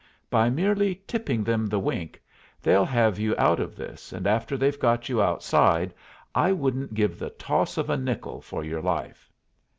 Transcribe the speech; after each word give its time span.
By 0.31 0.49
merely 0.49 0.99
tipping 1.05 1.43
them 1.43 1.67
the 1.67 1.77
wink, 1.77 2.19
they'll 2.59 2.85
have 2.85 3.19
you 3.19 3.35
out 3.37 3.59
of 3.59 3.75
this, 3.75 4.11
and 4.11 4.25
after 4.25 4.57
they've 4.57 4.79
got 4.79 5.09
you 5.09 5.21
outside 5.21 5.93
I 6.33 6.51
wouldn't 6.53 6.95
give 6.95 7.19
the 7.19 7.29
toss 7.29 7.77
of 7.77 7.87
a 7.87 7.97
nickel 7.97 8.41
for 8.41 8.63
your 8.63 8.81
life. 8.81 9.31